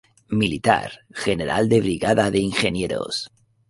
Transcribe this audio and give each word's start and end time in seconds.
Militar, 0.43 0.89
general 1.27 1.69
de 1.69 1.79
brigada 1.85 2.29
de 2.31 2.39
Ingenieros. 2.39 3.27